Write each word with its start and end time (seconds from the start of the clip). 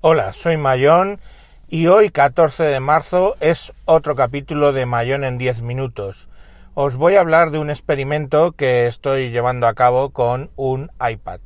Hola, 0.00 0.32
soy 0.32 0.56
Mayón 0.56 1.18
y 1.66 1.88
hoy 1.88 2.10
14 2.10 2.62
de 2.62 2.78
marzo 2.78 3.34
es 3.40 3.72
otro 3.84 4.14
capítulo 4.14 4.72
de 4.72 4.86
Mayón 4.86 5.24
en 5.24 5.38
10 5.38 5.62
minutos. 5.62 6.28
Os 6.74 6.94
voy 6.94 7.16
a 7.16 7.20
hablar 7.20 7.50
de 7.50 7.58
un 7.58 7.68
experimento 7.68 8.52
que 8.52 8.86
estoy 8.86 9.32
llevando 9.32 9.66
a 9.66 9.74
cabo 9.74 10.10
con 10.10 10.52
un 10.54 10.92
iPad. 11.04 11.40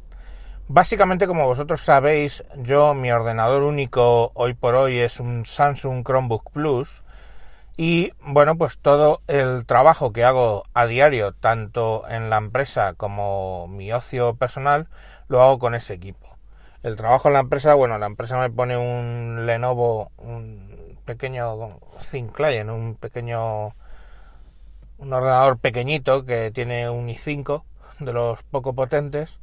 Básicamente, 0.68 1.26
como 1.26 1.46
vosotros 1.46 1.80
sabéis, 1.80 2.44
yo 2.56 2.92
mi 2.92 3.10
ordenador 3.10 3.62
único 3.62 4.32
hoy 4.34 4.52
por 4.52 4.74
hoy 4.74 4.98
es 4.98 5.18
un 5.18 5.46
Samsung 5.46 6.04
Chromebook 6.04 6.50
Plus 6.50 7.04
y 7.78 8.12
bueno, 8.20 8.58
pues 8.58 8.76
todo 8.76 9.22
el 9.28 9.64
trabajo 9.64 10.12
que 10.12 10.24
hago 10.24 10.64
a 10.74 10.84
diario, 10.84 11.32
tanto 11.32 12.04
en 12.06 12.28
la 12.28 12.36
empresa 12.36 12.92
como 12.92 13.66
mi 13.66 13.90
ocio 13.94 14.34
personal, 14.34 14.88
lo 15.28 15.40
hago 15.40 15.58
con 15.58 15.74
ese 15.74 15.94
equipo. 15.94 16.36
El 16.82 16.96
trabajo 16.96 17.28
en 17.28 17.34
la 17.34 17.40
empresa, 17.40 17.74
bueno, 17.74 17.96
la 17.98 18.06
empresa 18.06 18.38
me 18.40 18.50
pone 18.50 18.76
un 18.76 19.46
Lenovo, 19.46 20.10
un 20.18 20.98
pequeño 21.04 21.78
Thin 22.10 22.28
Client, 22.28 22.70
un 22.70 22.96
pequeño, 22.96 23.74
un 24.98 25.12
ordenador 25.12 25.58
pequeñito 25.58 26.24
que 26.26 26.50
tiene 26.50 26.90
un 26.90 27.08
i5 27.08 27.62
de 28.00 28.12
los 28.12 28.42
poco 28.42 28.74
potentes. 28.74 29.38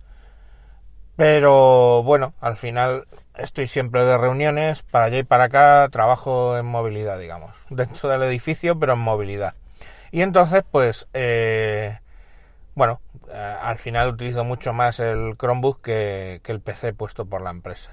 Pero 1.16 2.04
bueno, 2.04 2.34
al 2.42 2.58
final 2.58 3.08
estoy 3.38 3.68
siempre 3.68 4.04
de 4.04 4.18
reuniones, 4.18 4.84
para 4.84 5.06
allá 5.06 5.20
y 5.20 5.24
para 5.24 5.46
acá, 5.46 5.88
trabajo 5.90 6.58
en 6.58 6.66
movilidad, 6.66 7.20
digamos, 7.20 7.52
dentro 7.70 8.10
del 8.10 8.24
edificio, 8.24 8.78
pero 8.78 8.94
en 8.94 9.00
movilidad. 9.00 9.54
Y 10.12 10.24
entonces, 10.24 10.64
pues, 10.70 11.08
eh, 11.14 12.00
bueno, 12.80 13.02
eh, 13.30 13.56
al 13.62 13.78
final 13.78 14.14
utilizo 14.14 14.46
mucho 14.46 14.72
más 14.72 15.02
el 15.02 15.36
Chromebook 15.38 15.82
que, 15.82 16.42
el 16.46 16.62
PC 16.62 16.94
puesto 16.94 17.26
por 17.26 17.42
la 17.42 17.50
empresa. 17.50 17.92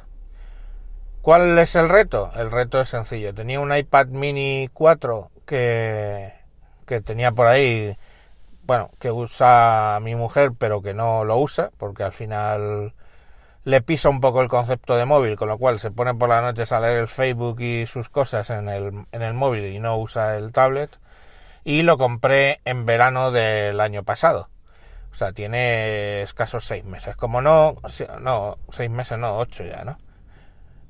¿Cuál 1.22 1.58
es 1.58 1.74
el 1.74 1.88
reto? 1.88 2.30
El 2.36 2.52
reto 2.52 2.80
es 2.80 2.88
sencillo. 2.88 3.34
Tenía 3.34 3.58
un 3.58 3.76
iPad 3.76 4.06
mini 4.06 4.70
4 4.72 5.32
que, 5.44 6.32
que 6.86 7.00
tenía 7.00 7.32
por 7.32 7.48
ahí, 7.48 7.98
bueno, 8.62 8.92
que 9.00 9.10
usa 9.10 9.98
mi 10.02 10.14
mujer, 10.14 10.52
pero 10.56 10.82
que 10.82 10.94
no 10.94 11.24
lo 11.24 11.36
usa, 11.38 11.72
porque 11.78 12.04
al 12.04 12.12
final 12.12 12.94
le 13.64 13.82
pisa 13.82 14.08
un 14.08 14.20
poco 14.20 14.40
el 14.40 14.48
concepto 14.48 14.94
de 14.94 15.04
móvil, 15.04 15.34
con 15.34 15.48
lo 15.48 15.58
cual 15.58 15.80
se 15.80 15.90
pone 15.90 16.14
por 16.14 16.28
la 16.28 16.42
noche 16.42 16.62
a 16.72 16.80
leer 16.80 17.00
el 17.00 17.08
Facebook 17.08 17.60
y 17.60 17.86
sus 17.86 18.08
cosas 18.08 18.50
en 18.50 18.68
el, 18.68 19.04
en 19.10 19.22
el 19.22 19.34
móvil 19.34 19.64
y 19.64 19.80
no 19.80 19.98
usa 19.98 20.36
el 20.36 20.52
tablet. 20.52 20.96
Y 21.64 21.82
lo 21.82 21.98
compré 21.98 22.60
en 22.64 22.86
verano 22.86 23.32
del 23.32 23.80
año 23.80 24.04
pasado. 24.04 24.48
O 25.16 25.18
sea, 25.18 25.32
tiene 25.32 26.20
escasos 26.20 26.66
seis 26.66 26.84
meses. 26.84 27.16
Como 27.16 27.40
no, 27.40 27.76
no, 28.20 28.58
seis 28.68 28.90
meses 28.90 29.16
no, 29.16 29.38
ocho 29.38 29.64
ya, 29.64 29.82
¿no? 29.82 29.96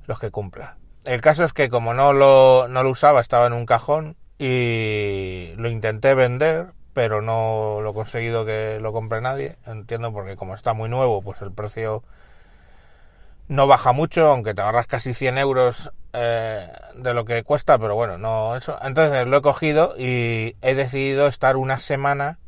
Los 0.07 0.19
que 0.19 0.33
cumpla. 0.33 0.79
El 1.05 1.21
caso 1.21 1.45
es 1.45 1.53
que 1.53 1.69
como 1.69 1.95
no 1.95 2.13
lo, 2.13 2.67
no 2.67 2.83
lo 2.83 2.91
usaba, 2.91 3.21
estaba 3.21 3.47
en 3.47 3.53
un 3.53 3.67
cajón 3.67 4.17
y 4.37 5.53
lo 5.59 5.71
intenté 5.71 6.17
vender, 6.17 6.73
pero 6.93 7.23
no 7.23 7.79
lo 7.81 7.91
he 7.91 7.95
conseguido 7.95 8.45
que 8.45 8.81
lo 8.81 8.93
compre 8.93 9.21
nadie. 9.21 9.59
Entiendo 9.65 10.13
porque 10.13 10.35
como 10.35 10.55
está 10.55 10.73
muy 10.73 10.89
nuevo, 10.89 11.23
pues 11.23 11.41
el 11.43 11.53
precio 11.53 12.03
no 13.47 13.69
baja 13.69 13.93
mucho, 13.93 14.27
aunque 14.27 14.55
te 14.55 14.61
ahorras 14.63 14.89
casi 14.89 15.15
100 15.15 15.39
euros 15.39 15.93
eh, 16.15 16.69
de 16.97 17.15
lo 17.15 17.25
que 17.27 17.45
cuesta, 17.45 17.79
pero 17.79 17.95
bueno, 17.95 18.19
no 18.19 18.57
eso. 18.57 18.77
Entonces 18.83 19.25
lo 19.29 19.37
he 19.37 19.43
cogido 19.43 19.95
y 19.97 20.57
he 20.63 20.75
decidido 20.75 21.29
estar 21.29 21.57
una 21.57 21.79
semana 21.79 22.41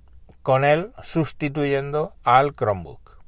con 0.42 0.64
él 0.64 0.92
sustituyendo 1.02 2.14
al 2.24 2.54
Chromebook. 2.54 3.18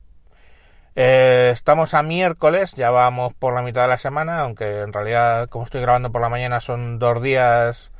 Eh, 0.96 1.50
estamos 1.52 1.94
a 1.94 2.02
miércoles, 2.02 2.74
ya 2.74 2.90
vamos 2.90 3.32
por 3.32 3.54
la 3.54 3.62
mitad 3.62 3.82
de 3.82 3.88
la 3.88 3.98
semana, 3.98 4.40
aunque 4.40 4.80
en 4.80 4.92
realidad 4.92 5.48
como 5.48 5.64
estoy 5.64 5.80
grabando 5.80 6.10
por 6.10 6.20
la 6.20 6.28
mañana 6.28 6.60
son 6.60 6.98
dos 6.98 7.22
días 7.22 7.92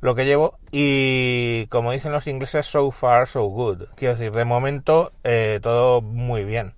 lo 0.00 0.14
que 0.14 0.26
llevo 0.26 0.58
y 0.70 1.66
como 1.68 1.92
dicen 1.92 2.12
los 2.12 2.26
ingleses, 2.26 2.66
so 2.66 2.90
far 2.90 3.26
so 3.26 3.44
good. 3.44 3.84
Quiero 3.94 4.16
decir, 4.16 4.32
de 4.32 4.44
momento 4.44 5.12
eh, 5.24 5.60
todo 5.62 6.02
muy 6.02 6.44
bien. 6.44 6.74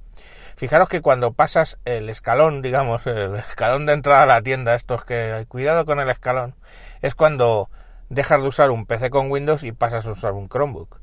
Fijaros 0.56 0.88
que 0.88 1.00
cuando 1.00 1.32
pasas 1.32 1.78
el 1.84 2.08
escalón, 2.08 2.62
digamos, 2.62 3.06
el 3.06 3.34
escalón 3.34 3.86
de 3.86 3.94
entrada 3.94 4.22
a 4.22 4.26
la 4.26 4.42
tienda, 4.42 4.74
estos 4.74 5.04
que 5.04 5.44
cuidado 5.48 5.84
con 5.84 6.00
el 6.00 6.08
escalón, 6.08 6.54
es 7.02 7.14
cuando 7.14 7.68
dejas 8.08 8.42
de 8.42 8.48
usar 8.48 8.70
un 8.70 8.86
PC 8.86 9.10
con 9.10 9.30
Windows 9.30 9.64
y 9.64 9.72
pasas 9.72 10.06
a 10.06 10.12
usar 10.12 10.32
un 10.32 10.48
Chromebook. 10.48 11.00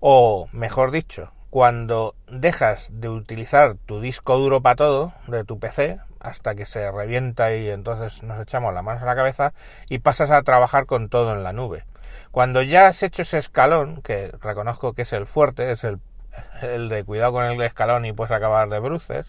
O, 0.00 0.48
mejor 0.52 0.92
dicho, 0.92 1.32
cuando 1.50 2.14
dejas 2.28 2.90
de 2.92 3.08
utilizar 3.08 3.74
tu 3.86 4.00
disco 4.00 4.38
duro 4.38 4.60
para 4.60 4.76
todo 4.76 5.12
de 5.26 5.44
tu 5.44 5.58
PC 5.58 5.98
hasta 6.20 6.54
que 6.54 6.66
se 6.66 6.90
revienta 6.90 7.54
y 7.54 7.68
entonces 7.68 8.22
nos 8.22 8.40
echamos 8.40 8.74
la 8.74 8.82
mano 8.82 9.00
a 9.00 9.06
la 9.06 9.16
cabeza 9.16 9.52
y 9.88 9.98
pasas 9.98 10.30
a 10.30 10.42
trabajar 10.42 10.86
con 10.86 11.08
todo 11.08 11.32
en 11.34 11.42
la 11.42 11.52
nube. 11.52 11.84
Cuando 12.30 12.62
ya 12.62 12.86
has 12.86 13.02
hecho 13.02 13.22
ese 13.22 13.38
escalón, 13.38 14.02
que 14.02 14.30
reconozco 14.40 14.92
que 14.92 15.02
es 15.02 15.12
el 15.12 15.26
fuerte, 15.26 15.72
es 15.72 15.82
el, 15.84 15.98
el 16.62 16.88
de 16.88 17.02
cuidado 17.04 17.32
con 17.32 17.44
el 17.44 17.60
escalón 17.62 18.04
y 18.04 18.12
puedes 18.12 18.32
acabar 18.32 18.68
de 18.68 18.78
bruces, 18.78 19.26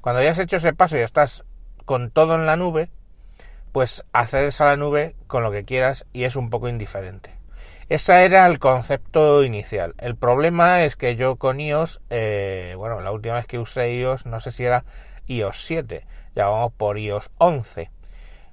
cuando 0.00 0.22
ya 0.22 0.30
has 0.30 0.38
hecho 0.38 0.58
ese 0.58 0.72
paso 0.72 0.96
y 0.96 1.00
estás 1.00 1.44
con 1.84 2.10
todo 2.10 2.34
en 2.36 2.46
la 2.46 2.56
nube, 2.56 2.90
pues 3.72 4.04
accedes 4.12 4.60
a 4.60 4.66
la 4.66 4.76
nube 4.76 5.16
con 5.26 5.42
lo 5.42 5.50
que 5.50 5.64
quieras 5.64 6.06
y 6.12 6.24
es 6.24 6.36
un 6.36 6.50
poco 6.50 6.68
indiferente. 6.68 7.35
Ese 7.88 8.24
era 8.24 8.46
el 8.46 8.58
concepto 8.58 9.44
inicial. 9.44 9.94
El 9.98 10.16
problema 10.16 10.82
es 10.82 10.96
que 10.96 11.14
yo 11.14 11.36
con 11.36 11.60
iOS, 11.60 12.00
eh, 12.10 12.74
bueno, 12.76 13.00
la 13.00 13.12
última 13.12 13.36
vez 13.36 13.46
que 13.46 13.60
usé 13.60 13.94
iOS, 13.94 14.26
no 14.26 14.40
sé 14.40 14.50
si 14.50 14.64
era 14.64 14.84
iOS 15.28 15.64
7, 15.64 16.04
ya 16.34 16.48
vamos 16.48 16.72
por 16.72 16.98
iOS 16.98 17.30
11. 17.38 17.92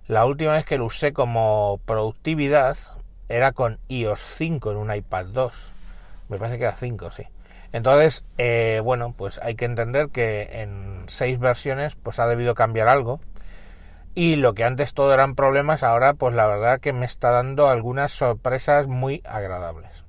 La 0.06 0.26
última 0.26 0.54
vez 0.54 0.68
que 0.68 0.78
lo 0.78 0.86
usé 0.86 1.14
como 1.14 1.80
productividad 1.86 2.78
era 3.28 3.54
con 3.54 3.80
iOS 3.88 4.20
5 4.20 4.72
en 4.72 4.78
un 4.78 4.94
iPad 4.94 5.26
2. 5.26 5.74
Me 6.30 6.38
parece 6.38 6.60
que 6.60 6.66
era 6.66 6.76
5, 6.76 7.10
sí. 7.10 7.24
Entonces, 7.72 8.24
eh, 8.38 8.82
bueno, 8.84 9.16
pues 9.18 9.40
hay 9.42 9.56
que 9.56 9.66
entender 9.66 10.10
que 10.10 10.62
en 10.62 11.06
seis 11.08 11.40
versiones 11.40 11.96
pues 11.96 12.20
ha 12.20 12.28
debido 12.28 12.54
cambiar 12.54 12.88
algo 12.88 13.20
y 14.16 14.36
lo 14.36 14.54
que 14.54 14.64
antes 14.64 14.94
todo 14.94 15.14
eran 15.14 15.36
problemas, 15.36 15.84
ahora 15.84 16.14
pues 16.14 16.36
la 16.36 16.48
verdad 16.48 16.80
que 16.80 16.94
me 16.94 17.06
está 17.06 17.32
dando 17.32 17.68
algunas 17.68 18.12
sorpresas 18.12 18.88
muy 18.88 19.22
agradables. 19.26 20.04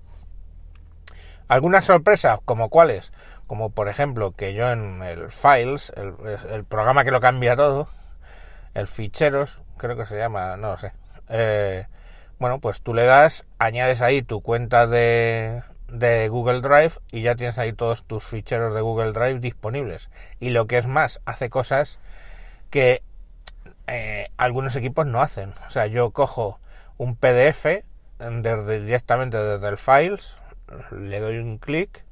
Algunas 1.49 1.85
sorpresas, 1.85 2.39
como 2.45 2.69
cuáles, 2.69 3.13
como 3.47 3.71
por 3.71 3.89
ejemplo 3.89 4.33
que 4.33 4.55
yo 4.55 4.71
en 4.71 5.03
el 5.03 5.31
Files, 5.31 5.93
el, 5.97 6.65
programa 6.65 7.05
que 7.05 7.11
lo 7.11 7.21
cambia 7.21 7.57
todo, 7.57 7.89
el 8.75 8.89
ficheros, 8.89 9.63
creo 9.77 9.97
que 9.97 10.07
se 10.07 10.19
llama, 10.19 10.57
no 10.57 10.73
lo 10.73 10.79
sé. 10.79 10.93
Eh, 11.29 11.87
bueno, 12.39 12.61
pues 12.61 12.83
tú 12.83 12.95
le 12.95 13.05
das, 13.05 13.45
añades 13.59 14.03
ahí 14.03 14.23
tu 14.23 14.43
cuenta 14.43 14.87
de, 14.87 15.63
de 15.89 16.29
Google 16.29 16.61
Drive 16.61 16.95
y 17.11 17.23
ya 17.23 17.37
tienes 17.37 17.59
ahí 17.59 17.73
todos 17.73 18.05
tus 18.05 18.25
ficheros 18.25 18.75
de 18.75 18.81
Google 18.81 19.13
Drive 19.13 19.41
disponibles. 19.41 20.11
Y 20.41 20.51
lo 20.51 20.67
que 20.67 20.79
es 20.79 20.87
más, 20.87 21.21
hace 21.25 21.49
cosas 21.49 22.01
que 22.71 23.03
eh, 23.87 24.29
algunos 24.37 24.77
equipos 24.77 25.07
no 25.07 25.21
hacen. 25.21 25.55
O 25.67 25.71
sea, 25.71 25.87
yo 25.87 26.11
cojo 26.11 26.61
un 26.97 27.17
PDF 27.17 27.85
desde, 28.19 28.81
directamente 28.81 29.37
desde 29.37 29.69
el 29.69 29.79
Files, 29.79 30.37
le 30.93 31.21
doy 31.21 31.39
un 31.39 31.59
clic, 31.59 32.05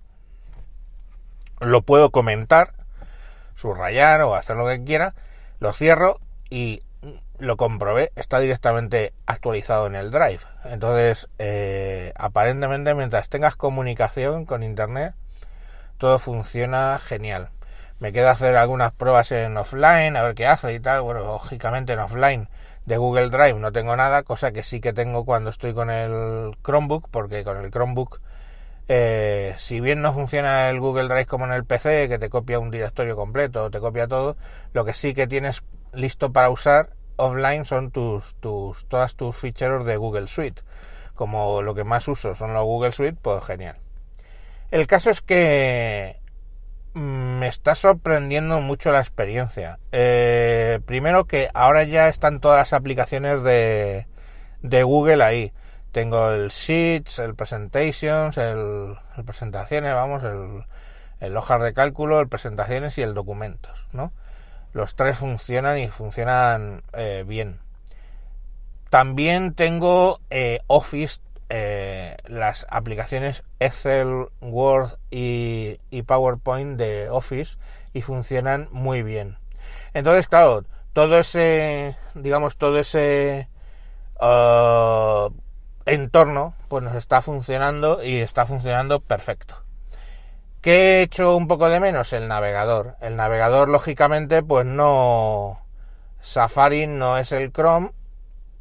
lo 1.61 1.83
puedo 1.83 2.11
comentar, 2.11 2.75
subrayar 3.55 4.23
o 4.23 4.35
hacer 4.35 4.57
lo 4.57 4.67
que 4.67 4.85
quiera, 4.85 5.15
lo 5.61 5.73
cierro 5.73 6.21
y 6.51 6.83
lo 7.39 7.57
comprobé, 7.57 8.13
está 8.15 8.39
directamente 8.39 9.13
actualizado 9.27 9.87
en 9.87 9.95
el 9.95 10.11
Drive. 10.11 10.43
Entonces, 10.65 11.29
eh, 11.39 12.13
aparentemente, 12.17 12.95
mientras 12.95 13.29
tengas 13.29 13.57
comunicación 13.57 14.45
con 14.45 14.63
Internet, 14.63 15.15
todo 15.99 16.19
funciona 16.19 16.99
genial 16.99 17.51
me 18.03 18.13
queda 18.13 18.33
hacer 18.33 18.57
algunas 18.57 18.91
pruebas 18.91 19.31
en 19.31 19.57
offline, 19.57 20.17
a 20.17 20.23
ver 20.25 20.35
qué 20.35 20.45
hace 20.45 20.75
y 20.75 20.81
tal. 20.81 21.03
Bueno, 21.03 21.21
lógicamente 21.21 21.93
en 21.93 22.01
offline 22.01 22.49
de 22.85 22.97
Google 22.97 23.31
Drive 23.31 23.55
no 23.55 23.71
tengo 23.71 23.95
nada, 23.95 24.25
cosa 24.25 24.51
que 24.51 24.65
sí 24.65 24.81
que 24.81 24.93
tengo 24.93 25.25
cuando 25.25 25.51
estoy 25.51 25.73
con 25.73 25.89
el 25.89 26.57
Chromebook, 26.65 27.09
porque 27.13 27.45
con 27.45 27.59
el 27.59 27.71
Chromebook, 27.71 28.21
eh, 28.89 29.55
si 29.57 29.81
bien 29.81 30.03
no 30.03 30.13
funciona 30.13 30.69
el 30.69 30.81
Google 30.81 31.07
Drive 31.07 31.27
como 31.27 31.45
en 31.45 31.53
el 31.53 31.65
PC, 31.65 32.09
que 32.09 32.19
te 32.19 32.29
copia 32.29 32.59
un 32.59 32.73
directorio 32.73 33.15
completo, 33.15 33.71
te 33.71 33.79
copia 33.79 34.09
todo, 34.09 34.37
lo 34.73 34.85
que 34.85 34.95
sí 34.95 35.15
que 35.15 35.29
tienes 35.29 35.63
listo 35.93 36.33
para 36.33 36.51
usar 36.51 36.91
offline 37.15 37.65
son 37.65 37.93
tus, 37.93 38.35
tus, 38.41 38.85
todas 38.89 39.15
tus 39.15 39.37
ficheros 39.37 39.85
de 39.85 39.97
Google 39.97 40.27
Suite. 40.27 40.63
Como 41.15 41.63
lo 41.63 41.73
que 41.77 41.85
más 41.85 42.09
uso 42.09 42.35
son 42.35 42.53
los 42.53 42.65
Google 42.65 42.91
Suite, 42.91 43.17
pues 43.23 43.45
genial. 43.45 43.77
El 44.73 44.89
caso 44.89 45.11
es 45.11 45.21
que 45.21 46.22
me 47.43 47.49
está 47.49 47.75
sorprendiendo 47.75 48.61
mucho 48.61 48.93
la 48.93 49.01
experiencia. 49.01 49.81
Eh, 49.91 50.79
primero 50.87 51.25
que 51.25 51.51
ahora 51.55 51.83
ya 51.83 52.07
están 52.07 52.39
todas 52.39 52.57
las 52.57 52.73
aplicaciones 52.73 53.43
de, 53.43 54.07
de 54.61 54.83
Google 54.85 55.25
ahí. 55.25 55.53
Tengo 55.91 56.31
el 56.31 56.51
Sheets, 56.51 57.19
el 57.19 57.35
Presentations, 57.35 58.39
el, 58.39 58.97
Presentaciones, 59.27 59.93
vamos, 59.93 60.23
el, 60.23 60.67
el 61.19 61.37
hojas 61.37 61.61
de 61.65 61.73
cálculo, 61.73 62.21
el 62.21 62.29
Presentaciones 62.29 62.97
y 62.99 63.03
el 63.03 63.13
Documentos, 63.13 63.89
¿no? 63.91 64.13
los 64.73 64.95
tres 64.95 65.19
funcionan 65.19 65.79
y 65.79 65.89
funcionan 65.89 66.85
eh, 66.93 67.25
bien. 67.27 67.59
También 68.89 69.53
tengo 69.55 70.21
eh, 70.31 70.61
Office, 70.69 71.21
eh, 71.55 72.17
las 72.29 72.67
aplicaciones 72.71 73.45
Excel, 73.61 74.29
Word 74.41 74.97
y, 75.11 75.77
PowerPoint 76.07 76.79
de 76.79 77.11
Office 77.11 77.59
y 77.93 78.01
funcionan 78.01 78.69
muy 78.71 79.03
bien. 79.03 79.37
Entonces, 79.93 80.29
claro, 80.29 80.65
todo 80.95 81.19
ese, 81.19 81.95
digamos, 82.15 82.57
todo 82.57 82.79
ese 82.79 83.51
uh, 84.19 85.31
entorno, 85.85 86.55
pues 86.69 86.83
nos 86.83 86.95
está 86.95 87.21
funcionando 87.21 88.03
y 88.03 88.21
está 88.21 88.47
funcionando 88.47 89.01
perfecto. 89.01 89.63
¿Qué 90.63 91.01
he 91.01 91.03
hecho 91.03 91.37
un 91.37 91.49
poco 91.49 91.69
de 91.69 91.81
menos? 91.81 92.15
El 92.15 92.29
navegador. 92.29 92.97
El 93.03 93.17
navegador, 93.17 93.69
lógicamente, 93.69 94.43
pues 94.43 94.65
no... 94.65 95.61
Safari 96.23 96.87
no 96.87 97.19
es 97.19 97.31
el 97.33 97.53
Chrome, 97.53 97.91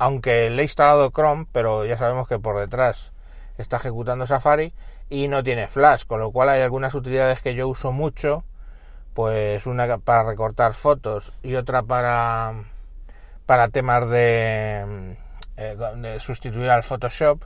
aunque 0.01 0.49
le 0.49 0.63
he 0.63 0.65
instalado 0.65 1.11
Chrome, 1.11 1.45
pero 1.51 1.85
ya 1.85 1.95
sabemos 1.95 2.27
que 2.27 2.39
por 2.39 2.57
detrás 2.57 3.11
está 3.59 3.77
ejecutando 3.77 4.25
Safari 4.25 4.73
y 5.11 5.27
no 5.27 5.43
tiene 5.43 5.67
Flash, 5.67 6.05
con 6.07 6.19
lo 6.19 6.31
cual 6.31 6.49
hay 6.49 6.61
algunas 6.61 6.95
utilidades 6.95 7.39
que 7.39 7.53
yo 7.53 7.67
uso 7.67 7.91
mucho, 7.91 8.43
pues 9.13 9.67
una 9.67 9.99
para 9.99 10.23
recortar 10.23 10.73
fotos 10.73 11.33
y 11.43 11.53
otra 11.53 11.83
para, 11.83 12.63
para 13.45 13.69
temas 13.69 14.09
de, 14.09 15.17
eh, 15.57 16.17
sustituir 16.19 16.71
al 16.71 16.81
Photoshop, 16.81 17.43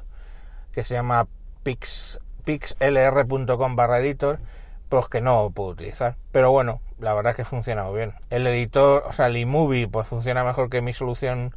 que 0.72 0.86
se 0.86 0.94
llama 0.94 1.28
Pix, 1.64 2.22
pixlr.com 2.46 3.76
barra 3.76 4.00
editor, 4.00 4.40
pues 4.88 5.10
que 5.10 5.20
no 5.20 5.52
puedo 5.54 5.72
utilizar. 5.72 6.16
Pero 6.32 6.52
bueno, 6.52 6.80
la 7.00 7.14
verdad 7.14 7.32
es 7.32 7.36
que 7.36 7.44
funciona 7.44 7.84
muy 7.84 7.98
bien. 7.98 8.14
El 8.30 8.48
editor, 8.48 9.04
o 9.06 9.12
sea, 9.12 9.28
el 9.28 9.36
iMovie, 9.36 9.90
pues 9.90 10.08
funciona 10.08 10.46
mejor 10.46 10.70
que 10.70 10.82
mi 10.82 10.94
solución 10.94 11.54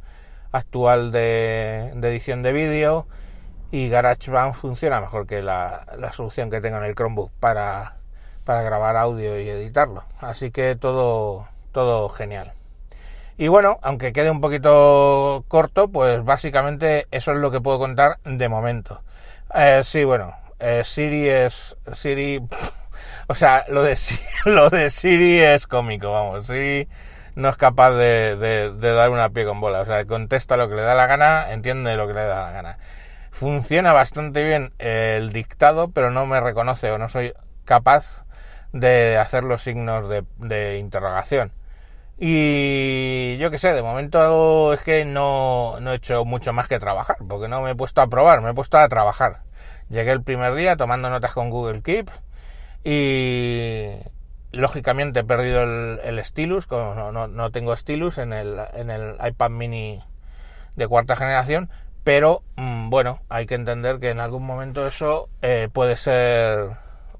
actual 0.51 1.11
de, 1.11 1.89
edición 2.01 2.43
de 2.43 2.53
vídeo 2.53 3.07
y 3.71 3.89
GarageBand 3.89 4.53
funciona 4.53 4.99
mejor 4.99 5.27
que 5.27 5.41
la, 5.41 5.85
solución 6.11 6.49
que 6.49 6.61
tengo 6.61 6.77
en 6.77 6.83
el 6.85 6.95
Chromebook 6.95 7.31
para, 7.39 7.97
para 8.43 8.61
grabar 8.61 8.97
audio 8.97 9.39
y 9.39 9.49
editarlo. 9.49 10.03
Así 10.19 10.51
que 10.51 10.75
todo, 10.75 11.47
todo 11.71 12.09
genial. 12.09 12.53
Y 13.37 13.47
bueno, 13.47 13.79
aunque 13.81 14.11
quede 14.11 14.31
un 14.31 14.41
poquito 14.41 15.45
corto, 15.47 15.87
pues 15.87 16.25
básicamente 16.25 17.07
eso 17.11 17.31
es 17.31 17.37
lo 17.37 17.51
que 17.51 17.61
puedo 17.61 17.79
contar 17.79 18.19
de 18.25 18.49
momento. 18.49 19.01
Eh, 19.55 19.81
sí, 19.83 20.03
bueno, 20.03 20.33
eh, 20.59 20.81
Siri 20.83 21.29
es 21.29 21.77
Siri, 21.93 22.41
o 23.29 23.35
sea, 23.35 23.63
lo 23.69 23.83
de 23.83 23.95
lo 24.45 24.69
de 24.71 24.89
Siri 24.89 25.39
es 25.39 25.67
cómico, 25.67 26.11
vamos. 26.11 26.47
Siri 26.47 26.89
no 27.35 27.49
es 27.49 27.57
capaz 27.57 27.91
de, 27.91 28.73
dar 28.81 29.11
una 29.11 29.29
pie 29.29 29.45
con 29.45 29.61
bola, 29.61 29.81
o 29.81 29.85
sea, 29.85 30.03
contesta 30.05 30.57
lo 30.57 30.67
que 30.67 30.75
le 30.75 30.81
da 30.81 30.95
la 30.95 31.05
gana, 31.05 31.51
entiende 31.51 31.95
lo 31.95 32.07
que 32.07 32.15
le 32.15 32.23
da 32.23 32.41
la 32.41 32.51
gana. 32.51 32.79
Funciona 33.31 33.93
bastante 33.93 34.43
bien 34.43 34.73
el 34.79 35.31
dictado, 35.31 35.91
pero 35.91 36.09
no 36.09 36.25
me 36.25 36.39
reconoce 36.41 36.91
o 36.91 36.97
no 36.97 37.07
soy 37.07 37.33
capaz 37.65 38.25
de 38.73 39.17
hacer 39.17 39.43
los 39.43 39.61
signos 39.61 40.09
de, 40.09 40.25
de 40.37 40.79
interrogación. 40.79 41.53
Y 42.17 43.37
yo 43.37 43.51
qué 43.51 43.59
sé, 43.59 43.73
de 43.73 43.83
momento 43.83 44.73
es 44.73 44.81
que 44.81 45.05
no, 45.05 45.79
no 45.79 45.93
he 45.93 45.95
hecho 45.97 46.25
mucho 46.25 46.51
más 46.51 46.67
que 46.67 46.79
trabajar, 46.79 47.17
porque 47.29 47.47
no 47.47 47.61
me 47.61 47.71
he 47.71 47.75
puesto 47.75 48.01
a 48.01 48.07
probar, 48.07 48.41
me 48.41 48.49
he 48.49 48.53
puesto 48.55 48.77
a 48.79 48.89
trabajar. 48.89 49.43
Llegué 49.89 50.11
el 50.11 50.23
primer 50.23 50.55
día 50.55 50.75
tomando 50.77 51.09
notas 51.11 51.31
con 51.33 51.51
Google 51.51 51.83
Keep 51.83 52.09
y 52.83 53.89
lógicamente 54.51 55.19
he 55.21 55.23
perdido 55.23 55.63
el, 55.63 56.23
stylus, 56.23 56.67
no, 56.69 57.51
tengo 57.51 57.75
stylus 57.75 58.17
en 58.17 58.33
el, 58.33 58.59
en 58.73 58.89
el 58.89 59.15
iPad 59.25 59.49
mini 59.49 59.99
de 60.75 60.87
cuarta 60.87 61.15
generación, 61.15 61.69
pero 62.03 62.43
mm, 62.55 62.89
bueno, 62.89 63.21
hay 63.29 63.45
que 63.45 63.55
entender 63.55 63.99
que 63.99 64.09
en 64.09 64.19
algún 64.19 64.45
momento 64.45 64.87
eso 64.87 65.29
eh, 65.41 65.69
puede 65.71 65.95
ser 65.95 66.69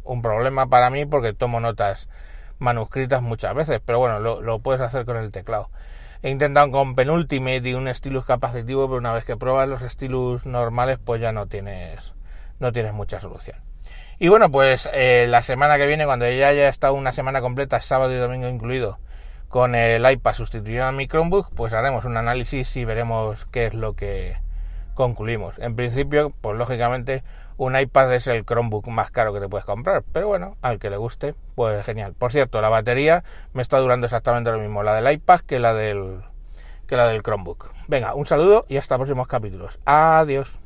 un 0.03 0.21
problema 0.21 0.67
para 0.67 0.89
mí 0.89 1.05
porque 1.05 1.33
tomo 1.33 1.59
notas 1.59 2.07
manuscritas 2.57 3.21
muchas 3.21 3.53
veces, 3.53 3.81
pero 3.85 3.99
bueno, 3.99 4.19
lo, 4.19 4.41
lo 4.41 4.59
puedes 4.59 4.81
hacer 4.81 5.05
con 5.05 5.17
el 5.17 5.31
teclado. 5.31 5.69
He 6.21 6.29
intentado 6.29 6.69
con 6.71 6.95
Penultimate 6.95 7.69
y 7.69 7.73
un 7.73 7.93
stylus 7.93 8.25
capacitivo, 8.25 8.87
pero 8.87 8.97
una 8.97 9.13
vez 9.13 9.23
que 9.23 9.37
pruebas 9.37 9.69
los 9.69 9.81
stylus 9.81 10.45
normales, 10.45 10.99
pues 11.03 11.21
ya 11.21 11.31
no 11.31 11.47
tienes 11.47 12.13
no 12.59 12.73
tienes 12.73 12.93
mucha 12.93 13.19
solución. 13.19 13.68
Y 14.21 14.27
bueno, 14.27 14.51
pues 14.51 14.89
eh, 14.91 15.27
la 15.29 15.41
semana 15.41 15.77
que 15.77 15.87
viene, 15.87 16.05
cuando 16.05 16.29
ya 16.29 16.49
haya 16.49 16.67
estado 16.67 16.93
una 16.93 17.13
semana 17.13 17.39
completa, 17.39 17.79
sábado 17.79 18.11
y 18.11 18.17
domingo 18.17 18.49
incluido, 18.49 18.99
con 19.47 19.75
el 19.75 20.09
iPad 20.09 20.33
sustituyendo 20.33 20.87
a 20.87 20.91
mi 20.91 21.07
Chromebook, 21.07 21.53
pues 21.55 21.73
haremos 21.73 22.03
un 22.03 22.17
análisis 22.17 22.75
y 22.75 22.83
veremos 22.83 23.45
qué 23.45 23.67
es 23.67 23.73
lo 23.73 23.93
que 23.95 24.35
concluimos. 24.93 25.57
En 25.59 25.77
principio, 25.77 26.33
pues 26.41 26.57
lógicamente 26.57 27.23
un 27.55 27.79
iPad 27.79 28.13
es 28.13 28.27
el 28.27 28.45
Chromebook 28.45 28.89
más 28.89 29.09
caro 29.09 29.33
que 29.33 29.39
te 29.39 29.47
puedes 29.47 29.65
comprar, 29.65 30.03
pero 30.11 30.27
bueno, 30.27 30.57
al 30.61 30.79
que 30.79 30.89
le 30.89 30.97
guste, 30.97 31.33
pues 31.55 31.85
genial. 31.85 32.13
Por 32.13 32.33
cierto, 32.33 32.59
la 32.59 32.67
batería 32.67 33.23
me 33.53 33.61
está 33.61 33.77
durando 33.77 34.05
exactamente 34.05 34.51
lo 34.51 34.59
mismo, 34.59 34.83
la 34.83 34.95
del 34.95 35.13
iPad 35.13 35.39
que 35.39 35.59
la 35.59 35.73
del 35.73 36.23
que 36.87 36.97
la 36.97 37.07
del 37.07 37.23
Chromebook. 37.23 37.71
Venga, 37.87 38.15
un 38.15 38.25
saludo 38.25 38.65
y 38.67 38.75
hasta 38.75 38.97
próximos 38.97 39.29
capítulos. 39.29 39.79
Adiós. 39.85 40.59